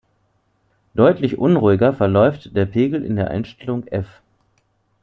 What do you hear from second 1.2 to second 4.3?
unruhiger verläuft der Pegel in der Einstellung "F".